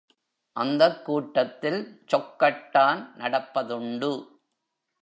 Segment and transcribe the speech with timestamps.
[0.55, 2.01] அந்தக் கூட்டத்தில்
[2.11, 4.11] சொக்கட்டான் நடப்பதுண்டு.